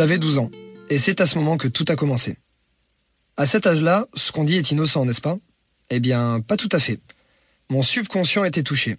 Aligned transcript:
J'avais 0.00 0.16
12 0.16 0.38
ans, 0.38 0.50
et 0.88 0.96
c'est 0.96 1.20
à 1.20 1.26
ce 1.26 1.36
moment 1.36 1.58
que 1.58 1.68
tout 1.68 1.84
a 1.88 1.94
commencé. 1.94 2.38
À 3.36 3.44
cet 3.44 3.66
âge-là, 3.66 4.06
ce 4.14 4.32
qu'on 4.32 4.44
dit 4.44 4.56
est 4.56 4.70
innocent, 4.70 5.04
n'est-ce 5.04 5.20
pas? 5.20 5.36
Eh 5.90 6.00
bien, 6.00 6.40
pas 6.40 6.56
tout 6.56 6.70
à 6.72 6.78
fait. 6.78 7.00
Mon 7.68 7.82
subconscient 7.82 8.44
était 8.44 8.62
touché. 8.62 8.96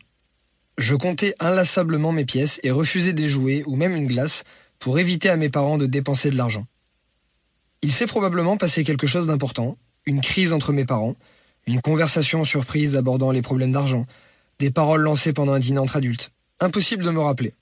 Je 0.77 0.93
comptais 0.93 1.33
inlassablement 1.39 2.11
mes 2.11 2.23
pièces 2.23 2.59
et 2.61 2.69
refusais 2.69 3.13
des 3.13 3.29
jouets 3.29 3.63
ou 3.65 3.75
même 3.75 3.95
une 3.95 4.05
glace 4.05 4.43
pour 4.77 4.99
éviter 4.99 5.29
à 5.29 5.37
mes 5.37 5.49
parents 5.49 5.79
de 5.79 5.87
dépenser 5.87 6.29
de 6.29 6.37
l'argent. 6.37 6.67
Il 7.81 7.91
s'est 7.91 8.05
probablement 8.05 8.55
passé 8.55 8.83
quelque 8.83 9.07
chose 9.07 9.25
d'important, 9.25 9.79
une 10.05 10.21
crise 10.21 10.53
entre 10.53 10.71
mes 10.71 10.85
parents, 10.85 11.15
une 11.65 11.81
conversation 11.81 12.43
surprise 12.43 12.95
abordant 12.95 13.31
les 13.31 13.41
problèmes 13.41 13.71
d'argent, 13.71 14.05
des 14.59 14.69
paroles 14.69 15.01
lancées 15.01 15.33
pendant 15.33 15.53
un 15.53 15.59
dîner 15.59 15.79
entre 15.79 15.95
adultes. 15.95 16.29
Impossible 16.59 17.03
de 17.03 17.09
me 17.09 17.21
rappeler. 17.21 17.55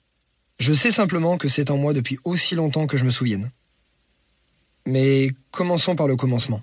Je 0.60 0.74
sais 0.74 0.90
simplement 0.90 1.38
que 1.38 1.48
c'est 1.48 1.70
en 1.70 1.78
moi 1.78 1.94
depuis 1.94 2.18
aussi 2.24 2.54
longtemps 2.54 2.86
que 2.86 2.98
je 2.98 3.04
me 3.04 3.10
souvienne. 3.10 3.50
Mais 4.86 5.30
commençons 5.50 5.96
par 5.96 6.06
le 6.06 6.16
commencement. 6.16 6.62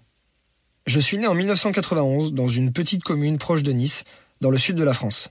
Je 0.85 0.99
suis 0.99 1.17
né 1.17 1.25
en 1.25 1.33
1991 1.33 2.33
dans 2.33 2.47
une 2.47 2.71
petite 2.71 3.03
commune 3.03 3.39
proche 3.39 3.63
de 3.63 3.71
Nice, 3.71 4.03
dans 4.39 4.51
le 4.51 4.57
sud 4.59 4.75
de 4.75 4.83
la 4.83 4.93
France. 4.93 5.29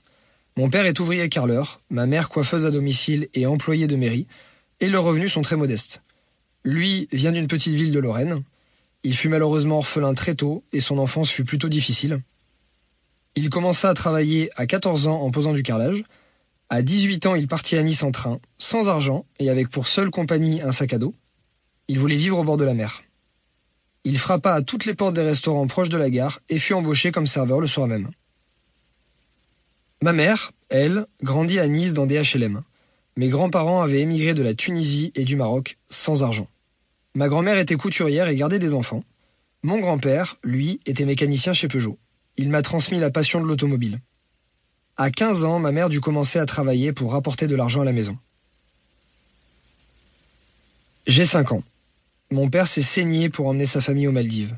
Mon 0.57 0.69
père 0.69 0.85
est 0.85 0.99
ouvrier 0.99 1.29
carleur, 1.29 1.79
ma 1.89 2.05
mère 2.07 2.27
coiffeuse 2.27 2.65
à 2.65 2.71
domicile 2.71 3.29
et 3.33 3.45
employée 3.45 3.87
de 3.87 3.95
mairie, 3.95 4.27
et 4.81 4.89
leurs 4.89 5.05
revenus 5.05 5.31
sont 5.31 5.41
très 5.41 5.55
modestes. 5.55 6.01
Lui 6.65 7.07
vient 7.13 7.31
d'une 7.31 7.47
petite 7.47 7.73
ville 7.73 7.93
de 7.93 7.99
Lorraine. 7.99 8.43
Il 9.03 9.15
fut 9.15 9.29
malheureusement 9.29 9.77
orphelin 9.77 10.13
très 10.13 10.35
tôt 10.35 10.65
et 10.73 10.81
son 10.81 10.97
enfance 10.97 11.29
fut 11.29 11.45
plutôt 11.45 11.69
difficile. 11.69 12.21
Il 13.35 13.49
commença 13.49 13.89
à 13.89 13.93
travailler 13.93 14.49
à 14.57 14.65
14 14.65 15.07
ans 15.07 15.21
en 15.21 15.31
posant 15.31 15.53
du 15.53 15.63
carrelage. 15.63 16.03
À 16.69 16.81
18 16.81 17.25
ans, 17.27 17.35
il 17.35 17.47
partit 17.47 17.77
à 17.77 17.83
Nice 17.83 18.03
en 18.03 18.11
train, 18.11 18.39
sans 18.57 18.89
argent 18.89 19.25
et 19.39 19.49
avec 19.49 19.69
pour 19.69 19.87
seule 19.87 20.09
compagnie 20.09 20.61
un 20.61 20.71
sac 20.71 20.93
à 20.93 20.97
dos. 20.97 21.13
Il 21.87 21.97
voulait 21.97 22.17
vivre 22.17 22.37
au 22.37 22.43
bord 22.43 22.57
de 22.57 22.65
la 22.65 22.73
mer. 22.73 23.03
Il 24.03 24.17
frappa 24.17 24.53
à 24.53 24.61
toutes 24.61 24.85
les 24.85 24.93
portes 24.93 25.15
des 25.15 25.21
restaurants 25.21 25.67
proches 25.67 25.89
de 25.89 25.97
la 25.97 26.09
gare 26.09 26.39
et 26.49 26.59
fut 26.59 26.73
embauché 26.73 27.11
comme 27.11 27.25
serveur 27.25 27.61
le 27.61 27.67
soir 27.67 27.87
même. 27.87 28.09
Ma 30.01 30.11
mère, 30.11 30.51
elle, 30.69 31.07
grandit 31.23 31.59
à 31.59 31.67
Nice 31.67 31.93
dans 31.93 32.05
des 32.05 32.21
HLM. 32.21 32.61
Mes 33.15 33.29
grands-parents 33.29 33.81
avaient 33.81 34.01
émigré 34.01 34.33
de 34.33 34.43
la 34.43 34.53
Tunisie 34.53 35.11
et 35.15 35.23
du 35.23 35.37
Maroc 35.37 35.77
sans 35.89 36.23
argent. 36.23 36.47
Ma 37.15 37.29
grand-mère 37.29 37.57
était 37.57 37.75
couturière 37.75 38.27
et 38.27 38.35
gardait 38.35 38.59
des 38.59 38.73
enfants. 38.73 39.03
Mon 39.63 39.79
grand-père, 39.79 40.37
lui, 40.43 40.79
était 40.85 41.05
mécanicien 41.05 41.53
chez 41.53 41.67
Peugeot. 41.67 41.97
Il 42.35 42.49
m'a 42.49 42.61
transmis 42.61 42.99
la 42.99 43.09
passion 43.09 43.41
de 43.41 43.47
l'automobile. 43.47 43.99
À 44.99 45.11
15 45.11 45.45
ans, 45.45 45.59
ma 45.59 45.71
mère 45.71 45.89
dut 45.89 46.01
commencer 46.01 46.39
à 46.39 46.47
travailler 46.47 46.91
pour 46.91 47.11
rapporter 47.11 47.45
de 47.45 47.55
l'argent 47.55 47.81
à 47.81 47.85
la 47.85 47.93
maison. 47.93 48.17
J'ai 51.05 51.23
5 51.23 51.51
ans. 51.51 51.63
Mon 52.31 52.49
père 52.49 52.67
s'est 52.67 52.81
saigné 52.81 53.29
pour 53.29 53.45
emmener 53.45 53.67
sa 53.67 53.79
famille 53.79 54.07
aux 54.07 54.11
Maldives. 54.11 54.57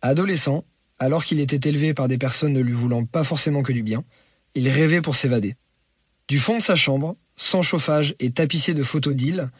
Adolescent, 0.00 0.62
alors 1.00 1.24
qu'il 1.24 1.40
était 1.40 1.68
élevé 1.68 1.92
par 1.92 2.06
des 2.06 2.18
personnes 2.18 2.52
ne 2.52 2.60
lui 2.60 2.72
voulant 2.72 3.04
pas 3.04 3.24
forcément 3.24 3.64
que 3.64 3.72
du 3.72 3.82
bien, 3.82 4.04
il 4.54 4.68
rêvait 4.68 5.02
pour 5.02 5.16
s'évader. 5.16 5.56
Du 6.28 6.38
fond 6.38 6.58
de 6.58 6.62
sa 6.62 6.76
chambre, 6.76 7.16
sans 7.36 7.62
chauffage 7.62 8.14
et 8.20 8.30
tapissé 8.30 8.74
de 8.74 8.84
photos 8.84 9.14
d'îles, 9.14 9.50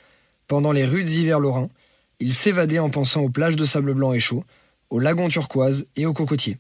pendant 0.46 0.70
les 0.70 0.86
rudes 0.86 1.10
hivers 1.10 1.40
lorrains, 1.40 1.70
il 2.20 2.32
s'évadait 2.32 2.78
en 2.78 2.88
pensant 2.88 3.22
aux 3.22 3.30
plages 3.30 3.56
de 3.56 3.64
sable 3.64 3.94
blanc 3.94 4.12
et 4.12 4.20
chaud, 4.20 4.44
aux 4.90 5.00
lagons 5.00 5.28
turquoises 5.28 5.86
et 5.96 6.06
aux 6.06 6.14
cocotiers. 6.14 6.58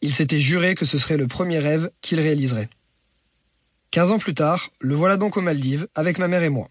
Il 0.00 0.12
s'était 0.12 0.38
juré 0.38 0.74
que 0.74 0.84
ce 0.84 0.98
serait 0.98 1.16
le 1.16 1.26
premier 1.26 1.58
rêve 1.58 1.90
qu'il 2.00 2.20
réaliserait. 2.20 2.68
Quinze 3.90 4.12
ans 4.12 4.18
plus 4.18 4.34
tard, 4.34 4.70
le 4.80 4.94
voilà 4.94 5.16
donc 5.16 5.36
aux 5.36 5.40
Maldives 5.40 5.88
avec 5.94 6.18
ma 6.18 6.28
mère 6.28 6.42
et 6.42 6.50
moi. 6.50 6.68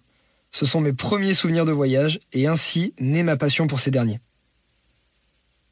Ce 0.51 0.65
sont 0.65 0.81
mes 0.81 0.93
premiers 0.93 1.33
souvenirs 1.33 1.65
de 1.65 1.71
voyage 1.71 2.19
et 2.31 2.47
ainsi 2.47 2.93
naît 2.99 3.23
ma 3.23 3.35
passion 3.35 3.67
pour 3.67 3.79
ces 3.79 3.91
derniers. 3.91 4.19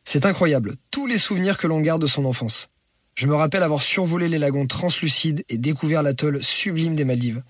C'est 0.03 0.25
incroyable, 0.25 0.75
tous 0.91 1.07
les 1.07 1.18
souvenirs 1.18 1.57
que 1.57 1.68
l'on 1.68 1.81
garde 1.81 2.02
de 2.02 2.07
son 2.07 2.25
enfance. 2.25 2.69
Je 3.16 3.28
me 3.28 3.35
rappelle 3.35 3.63
avoir 3.63 3.81
survolé 3.81 4.28
les 4.28 4.38
lagons 4.38 4.68
translucides 4.68 5.46
et 5.47 5.58
découvert 5.58 6.03
l'atoll 6.03 6.44
sublime 6.44 6.96
des 6.96 7.06
Maldives. 7.06 7.44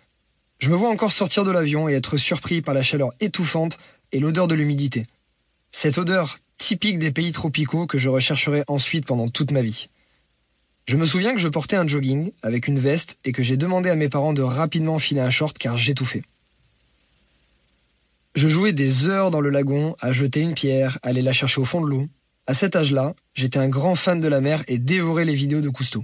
Je 0.60 0.70
me 0.70 0.76
vois 0.76 0.90
encore 0.90 1.12
sortir 1.12 1.44
de 1.44 1.52
l'avion 1.52 1.90
et 1.90 1.94
être 1.94 2.18
surpris 2.18 2.62
par 2.62 2.74
la 2.74 2.84
chaleur 2.84 3.12
étouffante 3.20 3.78
et 4.12 4.20
l'odeur 4.20 4.48
de 4.48 4.56
l'humidité. 4.56 5.08
Cette 5.72 5.98
odeur 5.98 6.38
typique 6.58 7.00
des 7.00 7.12
pays 7.12 7.32
tropicaux 7.32 7.88
que 7.88 7.98
je 7.98 8.10
rechercherai 8.10 8.64
ensuite 8.68 9.06
pendant 9.06 9.28
toute 9.28 9.52
ma 9.52 9.62
vie. 9.62 9.88
Je 10.88 10.98
me 10.98 11.06
souviens 11.06 11.34
que 11.34 11.40
je 11.40 11.48
portais 11.48 11.76
un 11.76 11.88
jogging 11.88 12.32
avec 12.44 12.68
une 12.68 12.78
veste 12.78 13.18
et 13.26 13.32
que 13.32 13.42
j'ai 13.42 13.58
demandé 13.58 13.90
à 13.90 13.96
mes 13.96 14.08
parents 14.08 14.34
de 14.34 14.44
rapidement 14.44 15.00
filer 15.00 15.22
un 15.22 15.32
short 15.32 15.58
car 15.58 15.78
j'étouffais. 15.78 16.22
Je 18.36 18.48
jouais 18.48 18.72
des 18.72 19.08
heures 19.08 19.32
dans 19.32 19.42
le 19.42 19.50
lagon 19.50 19.96
à 20.00 20.12
jeter 20.12 20.42
une 20.42 20.54
pierre, 20.54 21.00
aller 21.02 21.24
la 21.24 21.34
chercher 21.34 21.60
au 21.60 21.66
fond 21.66 21.82
de 21.82 21.88
l'eau. 21.88 22.08
À 22.46 22.54
cet 22.54 22.76
âge-là, 22.76 23.16
j'étais 23.34 23.58
un 23.58 23.70
grand 23.70 23.96
fan 23.96 24.20
de 24.20 24.28
la 24.28 24.42
mer 24.42 24.64
et 24.68 24.78
dévorais 24.78 25.26
les 25.26 25.34
vidéos 25.34 25.62
de 25.62 25.70
Cousteau. 25.70 26.04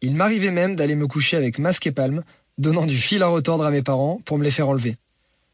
Il 0.00 0.14
m'arrivait 0.14 0.52
même 0.52 0.76
d'aller 0.76 0.94
me 0.94 1.08
coucher 1.08 1.36
avec 1.36 1.58
masque 1.58 1.88
et 1.88 1.92
palme, 1.92 2.22
donnant 2.58 2.86
du 2.86 2.96
fil 2.96 3.22
à 3.22 3.26
retordre 3.26 3.64
à 3.64 3.70
mes 3.70 3.82
parents 3.82 4.20
pour 4.24 4.38
me 4.38 4.44
les 4.44 4.50
faire 4.50 4.68
enlever. 4.68 4.96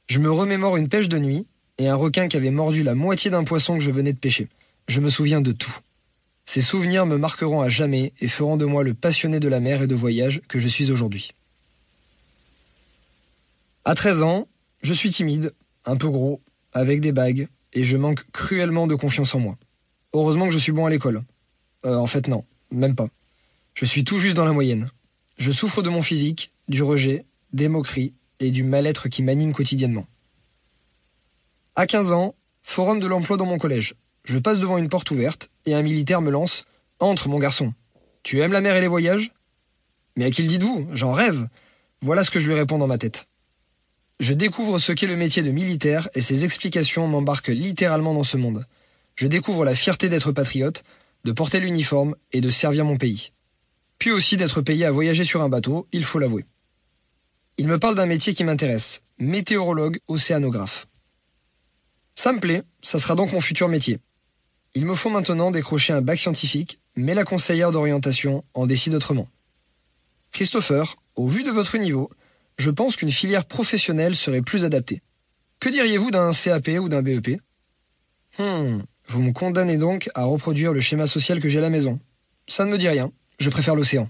Je 0.08 0.18
me 0.18 0.30
remémore 0.30 0.76
une 0.76 0.88
pêche 0.88 1.08
de 1.08 1.18
nuit 1.18 1.46
et 1.78 1.88
un 1.88 1.94
requin 1.94 2.28
qui 2.28 2.36
avait 2.36 2.50
mordu 2.50 2.82
la 2.82 2.94
moitié 2.94 3.30
d'un 3.30 3.44
poisson 3.44 3.78
que 3.78 3.84
je 3.84 3.90
venais 3.90 4.12
de 4.12 4.18
pêcher. 4.18 4.48
Je 4.88 5.00
me 5.00 5.08
souviens 5.08 5.40
de 5.40 5.52
tout. 5.52 5.78
Ces 6.44 6.60
souvenirs 6.60 7.06
me 7.06 7.16
marqueront 7.16 7.60
à 7.60 7.68
jamais 7.68 8.12
et 8.20 8.28
feront 8.28 8.56
de 8.56 8.64
moi 8.64 8.84
le 8.84 8.94
passionné 8.94 9.40
de 9.40 9.48
la 9.48 9.60
mer 9.60 9.82
et 9.82 9.86
de 9.86 9.94
voyage 9.94 10.40
que 10.48 10.58
je 10.58 10.68
suis 10.68 10.90
aujourd'hui. 10.90 11.32
À 13.84 13.94
13 13.94 14.22
ans, 14.22 14.48
je 14.82 14.92
suis 14.92 15.10
timide, 15.10 15.54
un 15.84 15.96
peu 15.96 16.08
gros, 16.08 16.40
avec 16.72 17.00
des 17.00 17.12
bagues, 17.12 17.48
et 17.72 17.84
je 17.84 17.96
manque 17.96 18.24
cruellement 18.32 18.86
de 18.86 18.94
confiance 18.94 19.34
en 19.34 19.40
moi. 19.40 19.56
Heureusement 20.12 20.46
que 20.46 20.52
je 20.52 20.58
suis 20.58 20.72
bon 20.72 20.86
à 20.86 20.90
l'école. 20.90 21.24
Euh, 21.84 21.96
en 21.96 22.06
fait, 22.06 22.28
non, 22.28 22.44
même 22.70 22.94
pas. 22.94 23.08
Je 23.74 23.84
suis 23.84 24.04
tout 24.04 24.18
juste 24.18 24.36
dans 24.36 24.44
la 24.44 24.52
moyenne. 24.52 24.90
Je 25.38 25.50
souffre 25.50 25.82
de 25.82 25.88
mon 25.88 26.02
physique, 26.02 26.52
du 26.68 26.82
rejet, 26.82 27.24
des 27.52 27.68
moqueries 27.68 28.14
et 28.40 28.50
du 28.50 28.62
mal-être 28.62 29.08
qui 29.08 29.22
m'anime 29.22 29.52
quotidiennement. 29.52 30.06
À 31.74 31.86
15 31.86 32.12
ans, 32.12 32.34
forum 32.62 33.00
de 33.00 33.06
l'emploi 33.06 33.36
dans 33.36 33.46
mon 33.46 33.58
collège. 33.58 33.94
Je 34.24 34.38
passe 34.38 34.60
devant 34.60 34.78
une 34.78 34.88
porte 34.88 35.10
ouverte 35.10 35.50
et 35.66 35.74
un 35.74 35.82
militaire 35.82 36.20
me 36.20 36.30
lance 36.30 36.64
Entre, 37.00 37.28
mon 37.28 37.38
garçon. 37.38 37.74
Tu 38.22 38.40
aimes 38.40 38.52
la 38.52 38.60
mer 38.60 38.76
et 38.76 38.80
les 38.80 38.88
voyages? 38.88 39.32
Mais 40.16 40.26
à 40.26 40.30
qui 40.30 40.42
le 40.42 40.48
dites-vous? 40.48 40.88
J'en 40.92 41.12
rêve. 41.12 41.48
Voilà 42.00 42.22
ce 42.22 42.30
que 42.30 42.38
je 42.38 42.46
lui 42.46 42.54
réponds 42.54 42.78
dans 42.78 42.86
ma 42.86 42.98
tête. 42.98 43.26
Je 44.20 44.34
découvre 44.34 44.78
ce 44.78 44.92
qu'est 44.92 45.08
le 45.08 45.16
métier 45.16 45.42
de 45.42 45.50
militaire 45.50 46.08
et 46.14 46.20
ses 46.20 46.44
explications 46.44 47.08
m'embarquent 47.08 47.48
littéralement 47.48 48.14
dans 48.14 48.22
ce 48.22 48.36
monde. 48.36 48.64
Je 49.16 49.26
découvre 49.26 49.64
la 49.64 49.74
fierté 49.74 50.08
d'être 50.08 50.30
patriote, 50.30 50.84
de 51.24 51.32
porter 51.32 51.58
l'uniforme 51.58 52.14
et 52.32 52.40
de 52.40 52.50
servir 52.50 52.84
mon 52.84 52.98
pays. 52.98 53.32
Puis 53.98 54.12
aussi 54.12 54.36
d'être 54.36 54.60
payé 54.60 54.84
à 54.84 54.92
voyager 54.92 55.24
sur 55.24 55.42
un 55.42 55.48
bateau, 55.48 55.88
il 55.92 56.04
faut 56.04 56.20
l'avouer. 56.20 56.44
Il 57.58 57.66
me 57.66 57.78
parle 57.78 57.96
d'un 57.96 58.06
métier 58.06 58.34
qui 58.34 58.44
m'intéresse, 58.44 59.02
météorologue 59.18 59.98
océanographe. 60.08 60.86
Ça 62.14 62.32
me 62.32 62.40
plaît, 62.40 62.62
ça 62.82 62.98
sera 62.98 63.14
donc 63.14 63.32
mon 63.32 63.40
futur 63.40 63.68
métier. 63.68 63.98
Il 64.74 64.86
me 64.86 64.94
faut 64.94 65.10
maintenant 65.10 65.50
décrocher 65.50 65.92
un 65.92 66.00
bac 66.00 66.18
scientifique, 66.18 66.80
mais 66.96 67.14
la 67.14 67.24
conseillère 67.24 67.72
d'orientation 67.72 68.44
en 68.54 68.66
décide 68.66 68.94
autrement. 68.94 69.28
Christopher, 70.32 70.96
au 71.14 71.28
vu 71.28 71.42
de 71.42 71.50
votre 71.50 71.76
niveau, 71.76 72.10
je 72.58 72.70
pense 72.70 72.96
qu'une 72.96 73.10
filière 73.10 73.44
professionnelle 73.44 74.14
serait 74.14 74.40
plus 74.40 74.64
adaptée. 74.64 75.02
Que 75.60 75.68
diriez-vous 75.68 76.10
d'un 76.10 76.32
CAP 76.32 76.68
ou 76.80 76.88
d'un 76.88 77.02
BEP 77.02 77.40
Hmm, 78.38 78.78
vous 79.08 79.22
me 79.22 79.32
condamnez 79.32 79.76
donc 79.76 80.10
à 80.14 80.24
reproduire 80.24 80.72
le 80.72 80.80
schéma 80.80 81.06
social 81.06 81.38
que 81.38 81.48
j'ai 81.48 81.58
à 81.58 81.62
la 81.62 81.70
maison. 81.70 82.00
Ça 82.48 82.64
ne 82.64 82.70
me 82.70 82.78
dit 82.78 82.88
rien, 82.88 83.12
je 83.38 83.50
préfère 83.50 83.74
l'océan. 83.74 84.08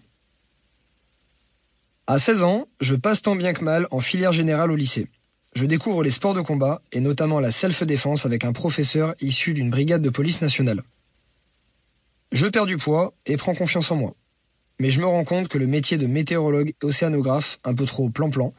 À 2.06 2.18
16 2.18 2.44
ans, 2.44 2.68
je 2.80 2.94
passe 2.94 3.22
tant 3.22 3.34
bien 3.34 3.52
que 3.52 3.64
mal 3.64 3.88
en 3.90 4.00
filière 4.00 4.32
générale 4.32 4.70
au 4.70 4.76
lycée. 4.76 5.08
Je 5.54 5.66
découvre 5.66 6.02
les 6.02 6.10
sports 6.10 6.34
de 6.34 6.40
combat 6.40 6.80
et 6.92 7.00
notamment 7.00 7.38
la 7.38 7.50
self-défense 7.50 8.24
avec 8.24 8.44
un 8.44 8.52
professeur 8.52 9.14
issu 9.20 9.52
d'une 9.52 9.70
brigade 9.70 10.02
de 10.02 10.08
police 10.08 10.40
nationale. 10.40 10.82
Je 12.32 12.46
perds 12.46 12.66
du 12.66 12.78
poids 12.78 13.12
et 13.26 13.36
prends 13.36 13.54
confiance 13.54 13.90
en 13.90 13.96
moi. 13.96 14.14
Mais 14.78 14.88
je 14.88 15.00
me 15.00 15.06
rends 15.06 15.24
compte 15.24 15.48
que 15.48 15.58
le 15.58 15.66
métier 15.66 15.98
de 15.98 16.06
météorologue 16.06 16.72
océanographe, 16.82 17.58
un 17.64 17.74
peu 17.74 17.84
trop 17.84 18.08
plan-plan, 18.08 18.54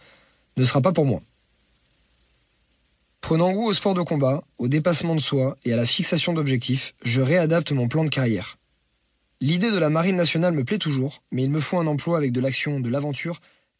ne 0.56 0.64
sera 0.64 0.82
pas 0.82 0.92
pour 0.92 1.06
moi. 1.06 1.22
Prenant 3.22 3.52
goût 3.52 3.68
au 3.68 3.74
sport 3.74 3.96
de 3.96 4.02
combat, 4.02 4.44
au 4.60 4.68
dépassement 4.68 5.16
de 5.16 5.20
soi 5.22 5.58
et 5.66 5.74
à 5.74 5.76
la 5.76 5.88
fixation 5.88 6.34
d'objectifs, 6.34 6.94
je 7.04 7.22
réadapte 7.22 7.72
mon 7.72 7.88
plan 7.88 8.04
de 8.04 8.10
carrière. 8.10 8.60
L'idée 9.42 9.72
de 9.72 9.78
la 9.78 9.90
marine 9.90 10.16
nationale 10.16 10.54
me 10.54 10.64
plaît 10.64 10.78
toujours, 10.78 11.24
mais 11.32 11.44
il 11.44 11.50
me 11.50 11.60
faut 11.60 11.80
un 11.80 11.88
emploi 11.88 12.18
avec 12.18 12.32
de 12.32 12.40
l'action, 12.40 12.80
de 12.80 12.90
l'aventure 12.90 13.42